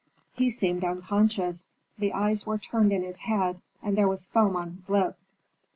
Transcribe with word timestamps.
He 0.33 0.49
seemed 0.49 0.83
unconscious; 0.83 1.75
the 1.99 2.11
eyes 2.11 2.43
were 2.43 2.57
turned 2.57 2.91
in 2.91 3.03
his 3.03 3.19
head, 3.19 3.61
and 3.83 3.95
there 3.95 4.07
was 4.07 4.25
foam 4.25 4.55
on 4.55 4.71
his 4.71 4.89
lips. 4.89 5.35